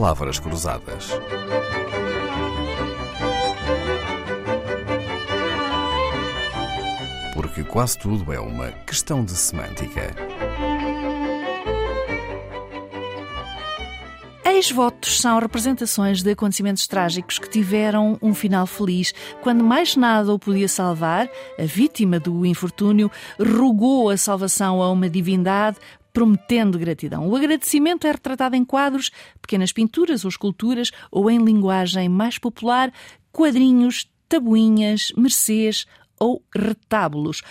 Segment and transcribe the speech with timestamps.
[0.00, 1.10] palavras cruzadas.
[7.34, 10.14] Porque quase tudo é uma questão de semântica.
[14.42, 19.12] Ex-votos são representações de acontecimentos trágicos que tiveram um final feliz.
[19.42, 25.10] Quando mais nada o podia salvar, a vítima do infortúnio rogou a salvação a uma
[25.10, 25.78] divindade,
[26.12, 27.28] prometendo gratidão.
[27.28, 29.10] O agradecimento é retratado em quadros,
[29.40, 32.92] pequenas pinturas ou esculturas, ou em linguagem mais popular,
[33.32, 35.86] quadrinhos, tabuinhas, mercês
[36.18, 37.42] ou retábulos.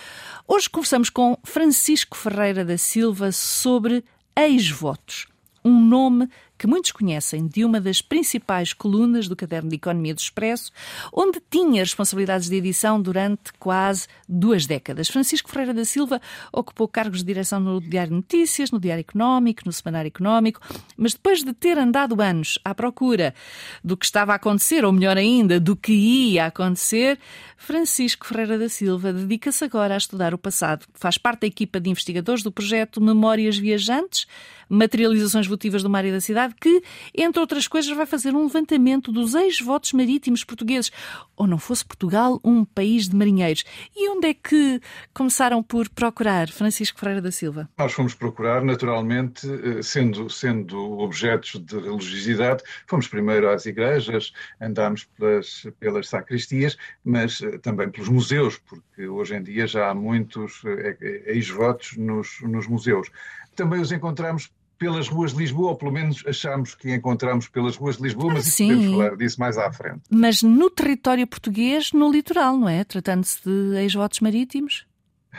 [0.46, 4.04] Hoje conversamos com Francisco Ferreira da Silva sobre
[4.36, 5.26] ex-votos
[5.64, 6.28] um nome
[6.60, 10.70] que muitos conhecem de uma das principais colunas do Caderno de Economia do Expresso,
[11.10, 15.08] onde tinha responsabilidades de edição durante quase duas décadas.
[15.08, 16.20] Francisco Ferreira da Silva
[16.52, 20.60] ocupou cargos de direção no Diário Notícias, no Diário Económico, no Semanário Económico,
[20.98, 23.34] mas depois de ter andado anos à procura
[23.82, 27.18] do que estava a acontecer, ou melhor ainda, do que ia acontecer,
[27.56, 30.84] Francisco Ferreira da Silva dedica-se agora a estudar o passado.
[30.92, 34.26] Faz parte da equipa de investigadores do projeto Memórias Viajantes,
[34.68, 36.82] materializações votivas do mar e da cidade, que,
[37.14, 40.90] entre outras coisas, vai fazer um levantamento dos ex-votos marítimos portugueses.
[41.36, 43.64] Ou não fosse Portugal um país de marinheiros.
[43.96, 44.80] E onde é que
[45.14, 47.68] começaram por procurar, Francisco Ferreira da Silva?
[47.78, 55.04] Nós fomos procurar, naturalmente, eh, sendo, sendo objetos de religiosidade, fomos primeiro às igrejas, andámos
[55.04, 60.62] pelas, pelas sacristias, mas eh, também pelos museus, porque hoje em dia já há muitos
[60.64, 63.10] eh, ex-votos nos, nos museus.
[63.54, 64.50] Também os encontramos
[64.80, 68.46] pelas ruas de Lisboa, ou pelo menos achamos que encontramos pelas ruas de Lisboa, mas
[68.46, 68.68] Sim.
[68.68, 70.00] podemos falar disso mais à frente.
[70.10, 72.82] Mas no território português, no litoral, não é?
[72.82, 74.86] Tratando-se de ex-votos marítimos?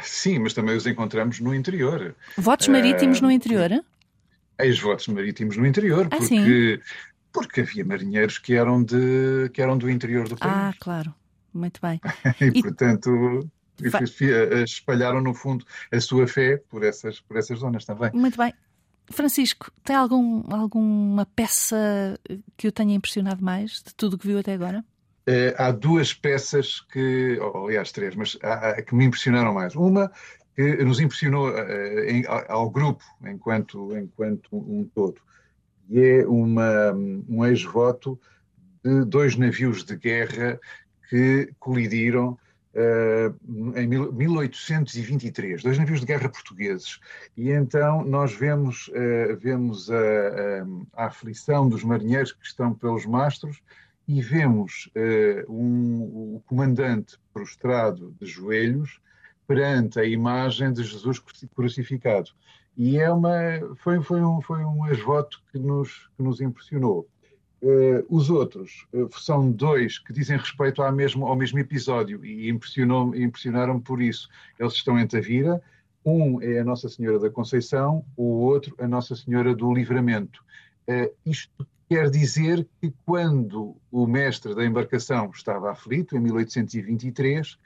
[0.04, 2.16] Sim, mas também os encontramos no interior.
[2.38, 3.84] Votos marítimos uh, no interior?
[4.60, 6.80] Ex-votos marítimos no interior, ah, porque, sim?
[7.34, 10.54] porque havia marinheiros que eram, de, que eram do interior do país.
[10.56, 11.16] Ah, claro.
[11.52, 12.00] Muito bem.
[12.40, 13.50] e, e, portanto,
[14.64, 18.12] espalharam, no fundo, a sua fé por essas, por essas zonas também.
[18.14, 18.54] Muito bem.
[19.12, 22.20] Francisco, tem algum, alguma peça
[22.58, 24.84] que o tenha impressionado mais de tudo que viu até agora?
[25.28, 29.76] Uh, há duas peças que, aliás, três, mas há, que me impressionaram mais.
[29.76, 30.12] Uma
[30.56, 35.22] que nos impressionou uh, em, ao grupo enquanto, enquanto um todo,
[35.90, 36.92] e é uma,
[37.30, 38.20] um ex-voto
[38.84, 40.60] de dois navios de guerra
[41.10, 42.38] que colidiram
[43.76, 47.00] em 1823, dois navios de guerra portugueses.
[47.36, 53.06] E então nós vemos, uh, vemos a, a, a, aflição dos marinheiros que estão pelos
[53.06, 53.62] mastros
[54.08, 59.02] e vemos uh, um, o comandante prostrado de joelhos
[59.46, 61.22] perante a imagem de Jesus
[61.54, 62.32] crucificado.
[62.78, 63.32] E é uma,
[63.78, 67.08] foi, foi, um, foi um ex-voto que nos, que nos impressionou.
[67.62, 72.50] Uh, os outros uh, são dois que dizem respeito ao mesmo, ao mesmo episódio e
[72.50, 74.28] impressionaram por isso.
[74.60, 75.62] Eles estão em Tavira.
[76.04, 80.44] Um é a Nossa Senhora da Conceição, o outro a Nossa Senhora do Livramento.
[80.90, 87.60] Uh, isto quer dizer que quando o mestre da embarcação estava aflito, em 1823,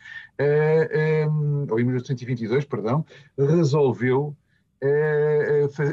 [1.29, 3.05] um, ou em 1822, perdão,
[3.37, 4.35] resolveu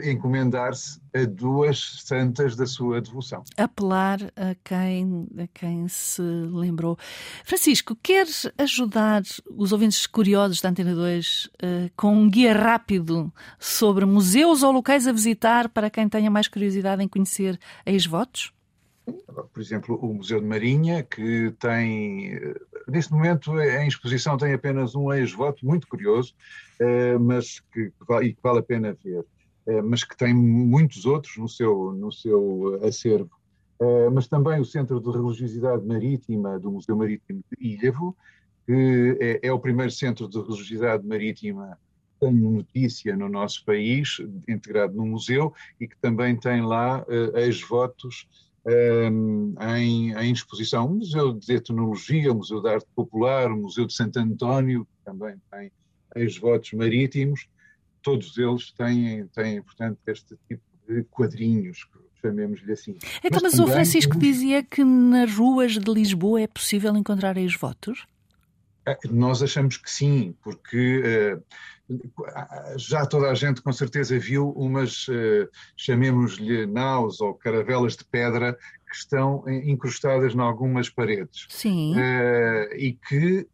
[0.04, 3.44] encomendar-se a duas santas da sua devoção.
[3.56, 6.98] Apelar a quem, a quem se lembrou.
[7.44, 13.32] Francisco, queres ajudar os ouvintes curiosos da Antena 2 uh, eh, com um guia rápido
[13.58, 18.52] sobre museus ou locais a visitar para quem tenha mais curiosidade em conhecer ex-votos?
[19.04, 22.38] Por exemplo, o Museu de Marinha, que tem,
[22.92, 26.34] neste momento, em exposição, tem apenas um ex-voto muito curioso,
[26.78, 29.24] eh, mas que, que vale a pena ver,
[29.66, 33.30] eh, mas que tem muitos outros no seu, no seu acervo.
[33.80, 38.16] Eh, mas também o Centro de Religiosidade Marítima do Museu Marítimo de Ilhavo,
[38.66, 41.76] que é, é o primeiro centro de religiosidade marítima
[42.20, 44.18] tem notícia no nosso país,
[44.48, 48.28] integrado no museu, e que também tem lá uh, ex-votos
[48.66, 50.86] em, em, exposição.
[50.86, 55.04] O Museu de Etnologia, o Museu de Arte Popular, o Museu de Santo António, que
[55.04, 55.72] também tem
[56.14, 57.48] ex-votos marítimos,
[58.02, 61.86] todos eles têm, têm, portanto, este tipo de quadrinhos,
[62.20, 62.96] chamemos-lhe assim.
[63.24, 68.06] Então, mas, mas o Francisco dizia que nas ruas de Lisboa é possível encontrar ex-votos?
[68.86, 71.02] É, nós achamos que sim, porque
[71.36, 71.42] uh,
[72.76, 78.54] já toda a gente com certeza viu umas, uh, chamemos-lhe naus ou caravelas de pedra
[78.88, 81.46] que estão incrustadas em algumas paredes.
[81.48, 81.94] Sim.
[81.94, 83.46] Uh, e que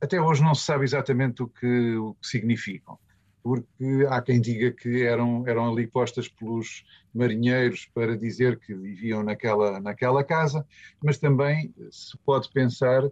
[0.00, 2.98] até hoje não se sabe exatamente o que, o que significam.
[3.42, 6.84] porque há quem diga que eram, eram ali postas pelos
[7.14, 10.66] marinheiros para dizer que viviam naquela, naquela casa,
[11.02, 13.02] mas também se pode pensar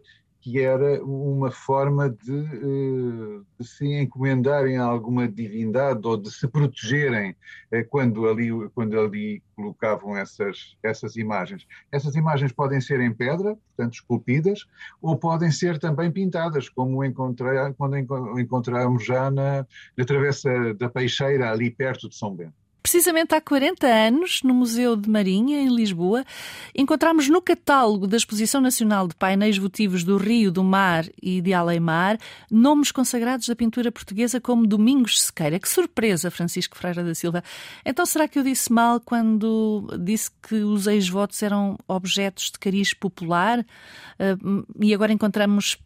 [0.46, 6.46] que era uma forma de, eh, de, se encomendarem a alguma divindade ou de se
[6.46, 7.34] protegerem
[7.72, 11.66] eh, quando ali, quando ali colocavam essas, essas imagens.
[11.90, 14.60] Essas imagens podem ser em pedra, portanto esculpidas,
[15.02, 17.98] ou podem ser também pintadas, como encontrei, quando
[18.38, 19.66] encontramos já na,
[19.96, 22.65] na Travessa da Peixeira, ali perto de São Bento.
[22.86, 26.24] Precisamente há 40 anos, no Museu de Marinha, em Lisboa,
[26.72, 31.52] encontramos no catálogo da Exposição Nacional de Painéis Votivos do Rio, do Mar e de
[31.52, 32.16] Aleimar
[32.48, 35.58] nomes consagrados da pintura portuguesa como Domingos Sequeira.
[35.58, 37.42] Que surpresa, Francisco Ferreira da Silva.
[37.84, 42.94] Então será que eu disse mal quando disse que os ex-votos eram objetos de cariz
[42.94, 45.76] popular uh, e agora encontramos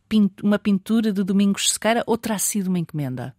[0.42, 3.34] uma pintura de Domingos Sequeira ou terá sido uma encomenda?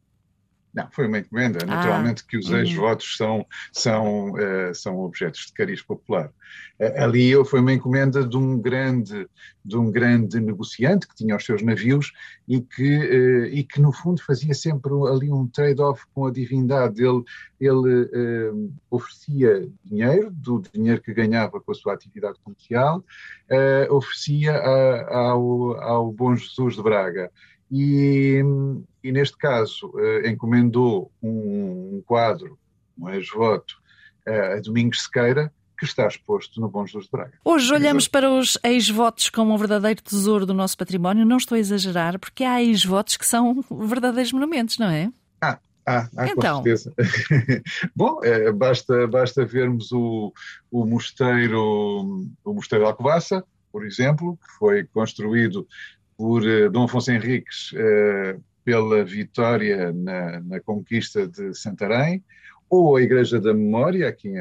[0.73, 1.59] Não, foi uma encomenda.
[1.63, 2.59] Ah, Naturalmente que os uhum.
[2.59, 6.31] ex-votos são, são, uh, são objetos de cariz popular.
[6.79, 9.27] Uh, ali foi uma encomenda de um grande,
[9.65, 12.13] de um grande negociante que tinha os seus navios
[12.47, 17.03] e que, uh, e que no fundo fazia sempre ali um trade-off com a divindade.
[17.03, 17.23] Ele,
[17.59, 23.03] ele oferecia dinheiro, do dinheiro que ganhava com a sua atividade comercial,
[23.89, 27.29] oferecia a, ao, ao Bom Jesus de Braga.
[27.71, 28.41] E,
[29.01, 31.29] e neste caso uh, encomendou um,
[31.97, 32.59] um, quadro,
[32.99, 33.75] um ex-voto,
[34.27, 37.33] uh, a Domingos Sequeira, que está exposto no Bom Jesus de Braga.
[37.43, 41.25] Hoje olhamos para os ex-votos como um verdadeiro tesouro do nosso património.
[41.25, 45.11] Não estou a exagerar, porque há ex-votos que são verdadeiros monumentos, não é?
[45.41, 45.57] Ah,
[45.87, 46.57] ah, ah então.
[46.57, 46.93] com certeza.
[47.95, 50.31] Bom, é, basta, basta vermos o,
[50.69, 55.65] o mosteiro, o mosteiro de Alcobaça, por exemplo, que foi construído
[56.21, 62.23] por uh, Dom Afonso Henriques uh, pela vitória na, na, conquista de Santarém,
[62.69, 64.35] ou a Igreja da Memória, aqui em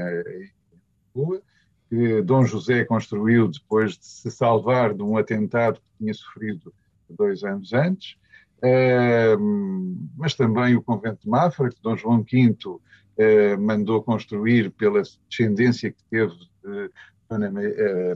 [1.14, 1.40] Lisboa,
[1.88, 6.70] que Dom José construiu depois de se salvar de um atentado que tinha sofrido
[7.08, 8.18] dois anos antes,
[8.58, 9.40] uh,
[10.18, 12.56] mas também o convento de Mafra, que Dom João V
[13.58, 16.90] mandou construir pela descendência que teve de
[17.28, 17.50] Dona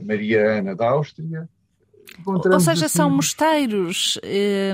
[0.03, 1.47] Maria Ana da Áustria,
[2.25, 2.97] ou seja, assim...
[2.97, 4.19] são mosteiros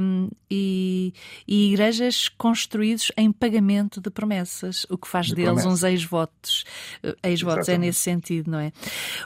[0.01, 1.13] um, e,
[1.47, 5.73] e, igrejas construídos em pagamento de promessas, o que faz de deles promessas.
[5.73, 6.63] uns ex-votos.
[7.01, 8.71] Eh, ex-votos é nesse sentido, não é?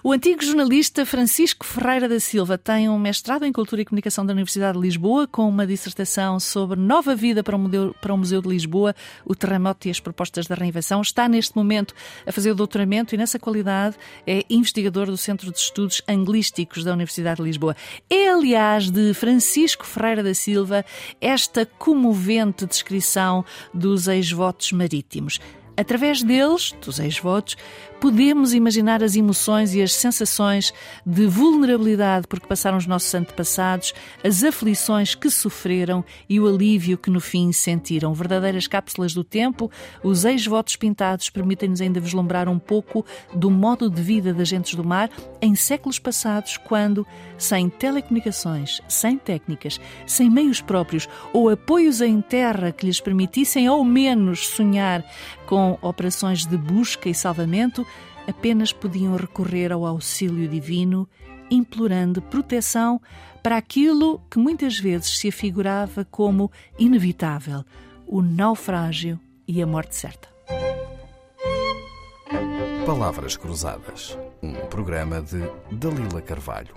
[0.04, 4.34] O antigo jornalista Francisco Ferreira da Silva tem um mestrado em Cultura e Comunicação da
[4.34, 8.42] Universidade de Lisboa, com uma dissertação sobre nova vida para o Museu, para o Museu
[8.42, 11.02] de Lisboa, o terremoto e as propostas da reinvenção.
[11.02, 11.94] Está neste momento
[12.26, 13.96] a fazer o doutoramento e, nessa qualidade,
[14.28, 17.76] é investigador do Centro de Estudos Anglísticos da Universidade de Lisboa.
[18.10, 20.86] É, aliás, de Francisco Ferreira da Silva
[21.20, 25.40] esta comovente descrição dos ex-votos marítimos.
[25.78, 27.58] Através deles, dos ex-votos,
[28.06, 30.72] podemos imaginar as emoções e as sensações
[31.04, 37.00] de vulnerabilidade por que passaram os nossos antepassados, as aflições que sofreram e o alívio
[37.00, 38.14] que no fim sentiram.
[38.14, 39.72] Verdadeiras cápsulas do tempo,
[40.04, 43.04] os ex-votos pintados permitem-nos ainda vislumbrar um pouco
[43.34, 45.10] do modo de vida das gentes do mar
[45.42, 47.08] em séculos passados, quando,
[47.40, 53.84] sem telecomunicações, sem técnicas, sem meios próprios ou apoios em terra que lhes permitissem ao
[53.84, 55.04] menos sonhar
[55.48, 57.86] com operações de busca e salvamento,
[58.28, 61.08] apenas podiam recorrer ao auxílio divino,
[61.50, 63.02] implorando proteção
[63.44, 67.64] para aquilo que muitas vezes se afigurava como inevitável:
[68.08, 70.28] o naufrágio e a morte certa.
[72.86, 75.42] Palavras Cruzadas, um programa de
[75.72, 76.74] Dalila Carvalho.